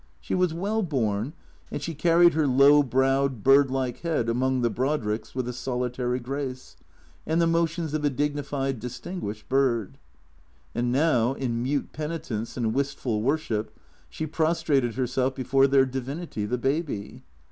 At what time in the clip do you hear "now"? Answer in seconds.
10.91-11.33